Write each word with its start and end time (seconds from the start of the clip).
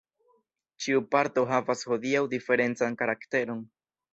Ĉiu 0.85 1.03
parto 1.15 1.45
havas 1.51 1.85
hodiaŭ 1.91 2.25
diferencan 2.35 2.99
karakteron. 3.03 3.63